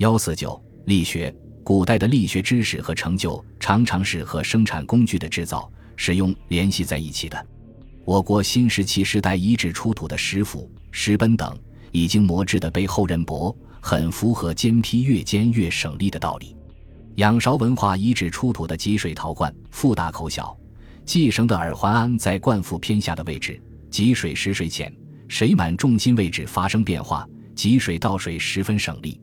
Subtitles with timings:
[0.00, 7.46] 幺四九力学，古代的力学知识和成就常常是和生产工具的制造、使用联系在一起的。
[8.06, 11.54] 我国新石器时代遗址出土的石斧、石奔等，
[11.92, 16.56] 已经磨制的被后人薄，很符合煎坯越尖越省力的道理。
[17.16, 20.56] 仰韶文化遗址出土的汲水陶罐，腹大口小，
[21.04, 24.90] 系绳的耳环安在罐腹偏下的位置，汲水时水浅，
[25.28, 29.20] 水满重心位置发生变化，汲水倒水十分省力。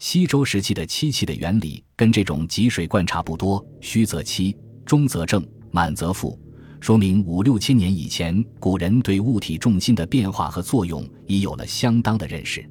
[0.00, 6.36] 西周时期的漆器的原理跟这种汲水罐差不多，虚则漆，中则正，满则覆，
[6.80, 12.66] 说明五六千年以前，古人对物体重心的变化和作用已有了相当的认识。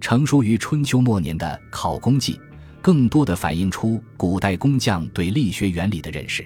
[0.00, 2.34] 成书于春秋末年的《考工记》。
[2.80, 6.44] 更多的反映出古代工匠对力学原理的认识。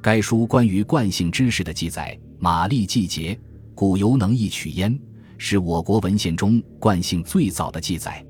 [0.00, 3.36] 该书关于惯性知识的记载，马力季节，
[3.74, 4.96] 古犹能易取焉，
[5.36, 8.24] 是我国文献中惯性最早的记载。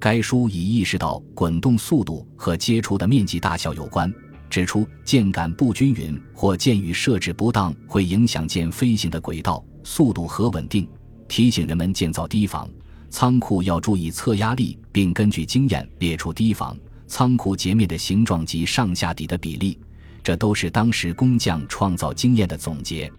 [0.00, 4.10] 该书已意识到滚动速度和接触的面积大小有关，
[4.48, 10.88] 指出箭杆不均匀或箭羽设置不当会影响箭飞行的轨道、速度和稳定，
[11.28, 12.66] 提醒人们建造堤防。
[13.10, 16.74] 仓库要注意测压力，并根据经验列出堤防、
[17.06, 19.78] 仓库截面的形状及上下底的比例，
[20.22, 23.12] 这都是当时工匠创造经验的总结。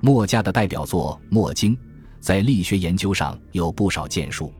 [0.00, 1.74] 墨家的代表作《墨经》
[2.20, 4.46] 在力学研究上有不少建树。《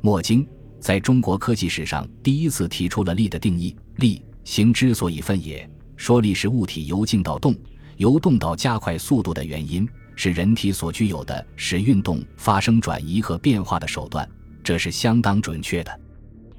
[0.00, 0.42] 墨经》
[0.80, 5.68] 在中国科技史上第一次提出了力的定义：力，行之所以分也。
[5.96, 7.54] 说力是物体由静到动，
[7.98, 9.86] 由动到加快速度的原因。
[10.16, 14.28] 是人体所具有的使运动发生转移和变化的手段，
[14.62, 16.00] 这是相当准确的。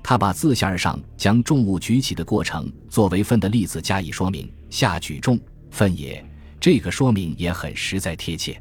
[0.01, 6.23] 他把自下而上将重物举起的过程作为分的例子加以说明，下举重分也。
[6.59, 8.59] 这个说明也很实在贴切。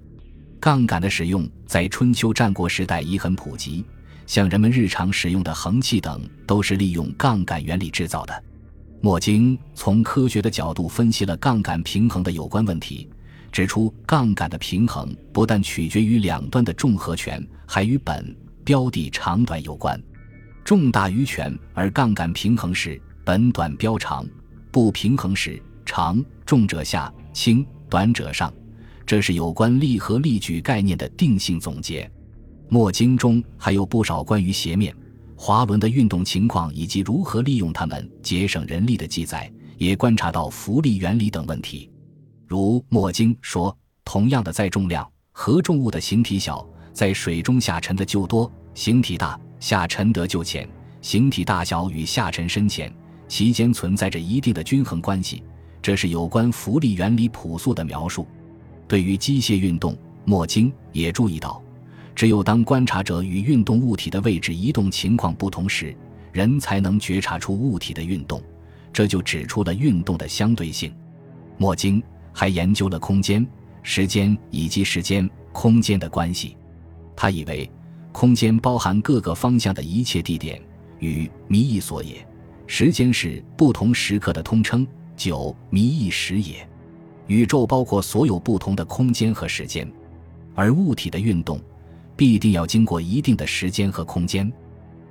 [0.58, 3.82] 杠杆的使用在春秋战国时代已很普及，
[4.30, 8.44] 像人们日常使用的衡器等都是利用杠杆原理制造的。
[9.00, 13.10] 墨经从科学的角度分析了杠杆平衡的有关问题。
[13.50, 18.32] 指出，杠杆的平衡不但取决于两端的重和权，还与本
[18.62, 20.00] 标的长短有关。
[20.64, 24.24] 重大于权，而杠杆平衡时，本短标长；
[24.70, 28.54] 不平衡时，长重者下，轻短者上。
[29.04, 32.08] 这是有关力和力矩概念的定性总结。
[32.72, 34.94] 墨经中还有不少关于斜面、
[35.34, 41.90] 滑轮的运动情况以及如何利用它们节省人力的记载，也观察到浮力原理等问题。
[42.46, 50.68] 如《墨经》说，同样的载重量，合重物的形体小，在水中下沉的就多；形体大，下沉得就浅。
[51.02, 52.92] 形体大小与下沉深浅
[53.26, 55.42] 其间存在着一定的均衡关系，
[55.82, 58.28] 这是有关浮力原理朴素的描述。
[58.86, 59.92] 对于机械运动，
[60.24, 61.60] 《墨经》也注意到，
[62.20, 65.96] 只有当观察者与运动物体的位置移动情况不同时，
[66.32, 68.42] 人才能觉察出物体的运动，
[68.92, 70.90] 这就指出了运动的相对性。
[71.56, 71.98] 《墨经》。
[72.30, 73.46] 还研究了空间、
[73.82, 76.58] 时间以及时间、空间的关系。
[77.16, 77.70] 他以为，
[78.12, 80.60] 空间包含各个方向的一切地点，
[80.98, 82.16] 与迷意所也；
[82.66, 86.68] 时间是不同时刻的通称，九迷意时也。
[87.28, 89.90] 宇宙包括所有不同的空间和时间，
[90.54, 91.58] 而物体的运动
[92.20, 94.52] 必定要经过一定的时间和空间，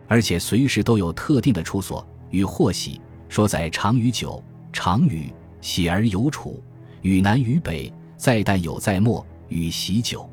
[0.08, 3.02] 而且随时都有特定的处所与或喜。
[3.28, 6.64] 说在长与久，长与喜而有处。
[7.02, 10.30] 与南与北，在旦有在末，与喜久。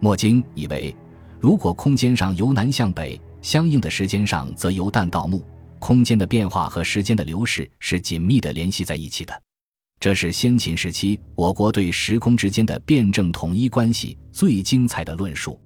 [0.00, 0.92] 墨经以为，
[1.38, 5.40] 如果空间上由南向北，相应的时间上则由旦到暮，
[5.78, 9.40] 空间的变化和时间的流逝是紧密的联系在一起的。
[10.00, 15.56] 这是先秦时期我国对时空之间的辩证统一关系最精彩的论述。